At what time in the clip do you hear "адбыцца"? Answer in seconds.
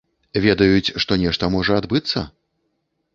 1.83-2.25